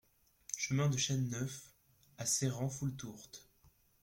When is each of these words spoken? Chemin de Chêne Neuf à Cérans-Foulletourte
Chemin 0.57 0.89
de 0.89 0.97
Chêne 0.97 1.29
Neuf 1.29 1.69
à 2.17 2.25
Cérans-Foulletourte 2.25 3.47